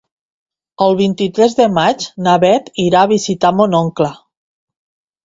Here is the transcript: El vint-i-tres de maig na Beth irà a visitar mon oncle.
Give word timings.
El 0.85 0.95
vint-i-tres 1.01 1.53
de 1.59 1.67
maig 1.75 2.05
na 2.29 2.33
Beth 2.45 2.71
irà 2.85 3.03
a 3.05 3.11
visitar 3.13 3.53
mon 3.61 3.77
oncle. 3.81 4.09